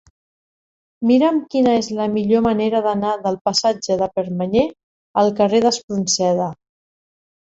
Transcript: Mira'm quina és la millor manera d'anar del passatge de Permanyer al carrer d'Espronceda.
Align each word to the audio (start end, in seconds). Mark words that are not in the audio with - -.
Mira'm 1.09 1.35
quina 1.55 1.73
és 1.81 1.89
la 1.97 2.05
millor 2.13 2.41
manera 2.45 2.81
d'anar 2.87 3.11
del 3.27 3.37
passatge 3.49 3.97
de 4.01 4.07
Permanyer 4.15 4.65
al 5.23 5.31
carrer 5.41 5.61
d'Espronceda. 5.67 6.49